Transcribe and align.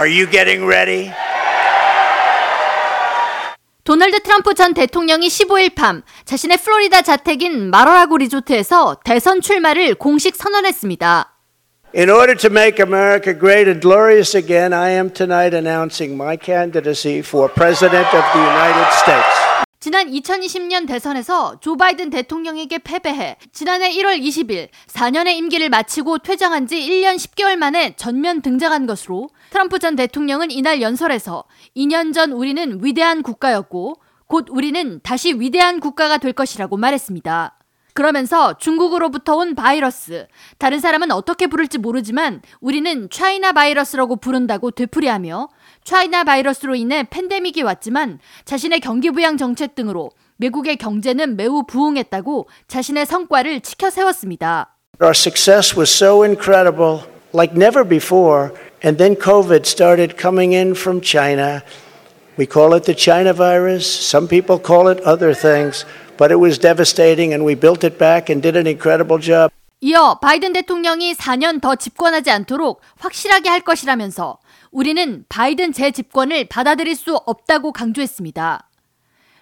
Are 0.00 0.08
you 0.08 0.30
getting 0.30 0.64
ready? 0.64 1.12
도널드 3.84 4.22
트럼프 4.22 4.54
전 4.54 4.72
대통령이 4.72 5.28
15일 5.28 5.74
밤 5.74 6.00
자신의 6.24 6.56
플로리다 6.56 7.02
자택인 7.02 7.70
마러라고 7.70 8.16
리조트에서 8.16 9.00
대선 9.04 9.42
출마를 9.42 9.96
공식 9.96 10.36
선언했습니다. 10.36 11.36
In 11.94 12.08
order 12.08 12.34
to 12.34 12.48
make 12.50 12.82
America 12.82 13.38
great 13.38 13.68
and 13.68 13.82
glorious 13.82 14.34
again, 14.34 14.72
I 14.72 14.92
am 14.92 15.12
tonight 15.12 15.54
announcing 15.54 16.16
my 16.16 16.38
candidacy 16.38 17.18
for 17.18 17.52
President 17.52 18.06
of 18.06 18.24
the 18.32 18.40
United 18.40 18.88
States. 19.02 19.69
지난 19.82 20.10
2020년 20.10 20.86
대선에서 20.86 21.58
조 21.60 21.78
바이든 21.78 22.10
대통령에게 22.10 22.80
패배해 22.80 23.38
지난해 23.50 23.90
1월 23.90 24.20
20일 24.20 24.68
4년의 24.88 25.36
임기를 25.36 25.70
마치고 25.70 26.18
퇴장한 26.18 26.66
지 26.66 26.76
1년 26.76 27.16
10개월 27.16 27.56
만에 27.56 27.94
전면 27.96 28.42
등장한 28.42 28.86
것으로 28.86 29.30
트럼프 29.48 29.78
전 29.78 29.96
대통령은 29.96 30.50
이날 30.50 30.82
연설에서 30.82 31.44
2년 31.74 32.12
전 32.12 32.32
우리는 32.32 32.78
위대한 32.84 33.22
국가였고 33.22 33.94
곧 34.26 34.48
우리는 34.50 35.00
다시 35.02 35.32
위대한 35.32 35.80
국가가 35.80 36.18
될 36.18 36.34
것이라고 36.34 36.76
말했습니다. 36.76 37.56
그러면서 37.94 38.56
중국으로부터 38.58 39.36
온 39.36 39.54
바이러스, 39.54 40.26
다른 40.58 40.78
사람은 40.78 41.10
어떻게 41.10 41.46
부를지 41.46 41.78
모르지만 41.78 42.42
우리는 42.60 43.08
차이나 43.10 43.52
바이러스라고 43.52 44.16
부른다고 44.16 44.70
되풀이하며 44.70 45.48
차이나 45.84 46.24
바이러스로 46.24 46.74
인해 46.74 47.04
팬데믹이 47.08 47.62
왔지만 47.62 48.18
자신의 48.44 48.80
경기부양 48.80 49.36
정책 49.36 49.74
등으로 49.74 50.10
미국의 50.36 50.76
경제는 50.76 51.36
매우 51.36 51.64
부흥했다고 51.64 52.48
자신의 52.68 53.06
성과를 53.06 53.60
치켜 53.60 53.90
세웠습니다. 53.90 54.76
Our 55.00 55.12
success 55.14 55.76
was 55.76 55.90
so 55.90 56.24
incredible, 56.24 57.02
like 57.34 57.54
never 57.54 57.86
before, 57.86 58.52
and 58.84 58.98
then 58.98 59.16
COVID 59.16 59.66
started 59.66 60.16
coming 60.20 60.54
in 60.54 60.72
from 60.74 61.00
China. 61.00 61.62
We 62.38 62.46
call 62.46 62.74
it 62.74 62.84
the 62.84 62.94
China 62.94 63.32
virus. 63.32 63.84
Some 63.84 64.28
people 64.28 64.58
call 64.58 64.88
it 64.88 65.00
other 65.04 65.34
things. 65.34 65.84
but 66.20 66.30
it 66.30 66.36
was 66.36 66.58
devastating 66.58 67.32
and 67.32 67.46
we 67.46 67.54
built 67.54 67.82
it 67.82 67.96
back 67.98 68.28
and 68.28 68.42
did 68.42 68.54
an 68.54 68.66
incredible 68.66 69.16
job. 69.16 69.50
이어 69.82 70.18
바이든 70.20 70.52
대통령이 70.52 71.14
4년 71.14 71.60
더 71.60 71.74
집권하지 71.74 72.30
않도록 72.30 72.82
확실하게 72.98 73.48
할 73.48 73.62
것이라면서 73.62 74.38
우리는 74.70 75.24
바이든 75.30 75.72
재집권을 75.72 76.48
받아들일 76.48 76.94
수 76.94 77.16
없다고 77.16 77.72
강조했습니다. 77.72 78.66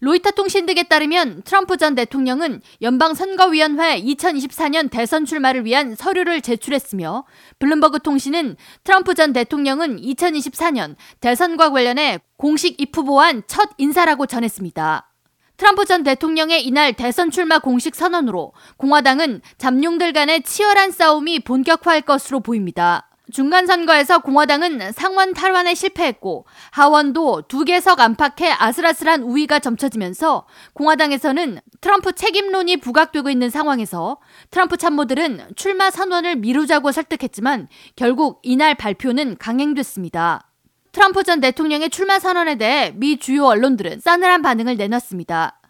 로이터 0.00 0.32
통신 0.32 0.66
등에 0.66 0.82
따르면 0.82 1.42
트럼프 1.44 1.76
전 1.76 1.94
대통령은 1.94 2.60
연방선거위원회 2.82 4.02
2024년 4.02 4.90
대선 4.90 5.24
출마를 5.24 5.64
위한 5.64 5.94
서류를 5.94 6.42
제출했으며 6.42 7.24
블룸버그 7.60 8.00
통신은 8.00 8.56
트럼프 8.82 9.14
전 9.14 9.32
대통령은 9.32 10.00
2024년 10.02 10.96
대선과 11.20 11.70
관련해 11.70 12.18
공식 12.36 12.78
입후보한 12.80 13.44
첫 13.46 13.70
인사라고 13.78 14.26
전했습니다. 14.26 15.13
트럼프 15.56 15.84
전 15.84 16.02
대통령의 16.02 16.66
이날 16.66 16.92
대선 16.92 17.30
출마 17.30 17.60
공식 17.60 17.94
선언으로 17.94 18.52
공화당은 18.76 19.40
잠룡들 19.56 20.12
간의 20.12 20.42
치열한 20.42 20.90
싸움이 20.90 21.40
본격화할 21.40 22.02
것으로 22.02 22.40
보입니다. 22.40 23.08
중간 23.32 23.66
선거에서 23.66 24.18
공화당은 24.18 24.92
상원 24.92 25.32
탈환에 25.32 25.74
실패했고 25.74 26.44
하원도 26.72 27.42
두 27.48 27.64
개석 27.64 28.00
안팎의 28.00 28.52
아슬아슬한 28.58 29.22
우위가 29.22 29.60
점쳐지면서 29.60 30.46
공화당에서는 30.74 31.60
트럼프 31.80 32.12
책임론이 32.12 32.78
부각되고 32.78 33.30
있는 33.30 33.48
상황에서 33.48 34.18
트럼프 34.50 34.76
참모들은 34.76 35.52
출마 35.56 35.90
선언을 35.90 36.36
미루자고 36.36 36.92
설득했지만 36.92 37.68
결국 37.96 38.40
이날 38.42 38.74
발표는 38.74 39.36
강행됐습니다. 39.38 40.50
트럼프 40.94 41.24
전 41.24 41.40
대통령의 41.40 41.90
출마 41.90 42.20
선언에 42.20 42.54
대해 42.54 42.92
미 42.94 43.18
주요 43.18 43.46
언론들은 43.46 43.98
싸늘한 43.98 44.42
반응을 44.42 44.76
내놨습니다. 44.76 45.60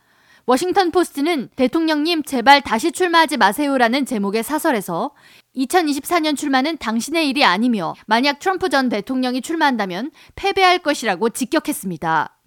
워싱턴 0.44 0.90
포스트는 0.90 1.48
대통령님 1.56 2.24
제발 2.24 2.60
다시 2.60 2.92
출마하지 2.92 3.38
마세요라는 3.38 4.04
제목의 4.04 4.42
사설에서 4.42 5.12
2024년 5.56 6.36
출마는 6.36 6.76
당신의 6.76 7.26
일이 7.30 7.42
아니며 7.42 7.94
만약 8.04 8.38
트럼프 8.38 8.68
전 8.68 8.90
대통령이 8.90 9.40
출마한다면 9.40 10.10
패배할 10.34 10.80
것이라고 10.80 11.30
직격했습니다. 11.30 12.38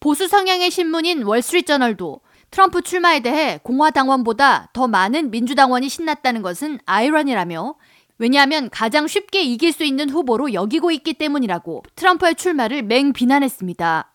보수 0.00 0.26
성향의 0.26 0.72
신문인 0.72 1.22
월스트리트저널도 1.22 2.20
트럼프 2.50 2.82
출마에 2.82 3.20
대해 3.20 3.60
공화당원보다 3.62 4.70
더 4.72 4.88
많은 4.88 5.30
민주당원이 5.30 5.88
신났다는 5.88 6.42
것은 6.42 6.80
아이러니라며 6.84 7.76
왜냐하면 8.18 8.68
가장 8.70 9.06
쉽게 9.06 9.42
이길 9.42 9.72
수 9.72 9.84
있는 9.84 10.10
후보로 10.10 10.52
여기고 10.52 10.90
있기 10.90 11.14
때문이라고 11.14 11.84
트럼프의 11.94 12.34
출마를 12.34 12.82
맹 12.82 13.12
비난했습니다. 13.12 14.12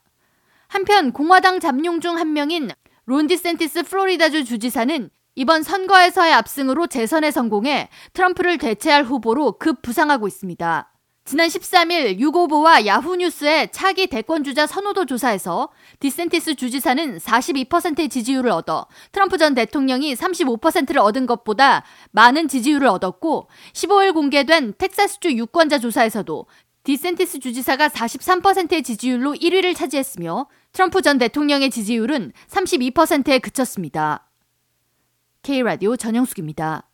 한편 0.67 1.11
공화당 1.11 1.59
잠룡 1.59 1.99
중 2.01 2.17
한 2.17 2.33
명인 2.33 2.69
론 3.05 3.27
디샌티스 3.27 3.83
플로리다주 3.83 4.45
주지사는 4.45 5.09
이번 5.35 5.63
선거에서의 5.63 6.33
압승으로 6.33 6.87
재선에 6.87 7.31
성공해 7.31 7.89
트럼프를 8.13 8.57
대체할 8.57 9.03
후보로 9.03 9.53
급 9.57 9.81
부상하고 9.81 10.27
있습니다. 10.27 10.92
지난 11.25 11.47
13일 11.47 12.19
유고브와 12.19 12.85
야후뉴스의 12.85 13.71
차기 13.71 14.07
대권주자 14.07 14.67
선호도 14.67 15.05
조사에서 15.05 15.69
디샌티스 16.01 16.55
주지사는 16.55 17.17
42%의 17.17 18.09
지지율을 18.09 18.51
얻어 18.51 18.87
트럼프 19.13 19.37
전 19.37 19.55
대통령이 19.55 20.15
35%를 20.15 20.99
얻은 20.99 21.25
것보다 21.25 21.85
많은 22.11 22.49
지지율을 22.49 22.87
얻었고 22.87 23.47
15일 23.71 24.13
공개된 24.13 24.73
텍사스주 24.77 25.31
유권자 25.31 25.79
조사에서도 25.79 26.45
디샌티스 26.83 27.39
주지사가 27.39 27.87
43%의 27.87 28.83
지지율로 28.83 29.35
1위를 29.35 29.73
차지했으며 29.77 30.47
트럼프 30.73 31.01
전 31.01 31.17
대통령의 31.17 31.69
지지율은 31.69 32.33
32%에 32.49 33.39
그쳤습니다. 33.39 34.29
K라디오 35.41 35.95
전영숙입니다. 35.95 36.89